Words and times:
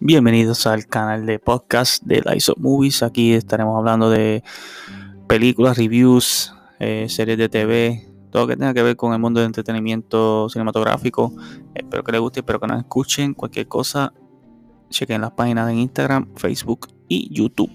Bienvenidos 0.00 0.66
al 0.66 0.86
canal 0.86 1.26
de 1.26 1.38
podcast 1.38 2.02
de 2.04 2.22
Lights 2.22 2.48
of 2.50 2.58
Movies. 2.58 3.02
Aquí 3.02 3.32
estaremos 3.32 3.76
hablando 3.76 4.10
de 4.10 4.42
películas, 5.26 5.76
reviews, 5.76 6.54
eh, 6.78 7.06
series 7.08 7.36
de 7.36 7.48
TV, 7.48 8.08
todo 8.30 8.42
lo 8.42 8.48
que 8.48 8.56
tenga 8.56 8.72
que 8.72 8.82
ver 8.82 8.96
con 8.96 9.12
el 9.12 9.18
mundo 9.18 9.40
del 9.40 9.48
entretenimiento 9.48 10.48
cinematográfico. 10.48 11.32
Espero 11.74 12.04
que 12.04 12.12
les 12.12 12.20
guste, 12.20 12.40
espero 12.40 12.60
que 12.60 12.66
nos 12.68 12.78
escuchen. 12.78 13.34
Cualquier 13.34 13.66
cosa, 13.66 14.12
chequen 14.88 15.20
las 15.20 15.32
páginas 15.32 15.70
en 15.70 15.78
Instagram, 15.78 16.28
Facebook 16.36 16.88
y 17.08 17.28
YouTube. 17.34 17.70